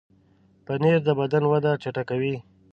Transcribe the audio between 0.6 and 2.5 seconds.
پنېر د بدن وده چټکوي.